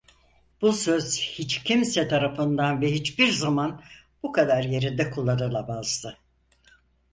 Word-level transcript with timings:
Bu 0.61 0.73
söz, 0.73 1.19
hiç 1.19 1.63
kimse 1.63 2.07
tarafından 2.07 2.81
ve 2.81 2.91
hiçbir 2.91 3.27
zaman 3.31 3.81
bu 4.23 4.31
kadar 4.31 4.63
yerinde 4.63 5.11
kullanılamazdı. 5.11 6.17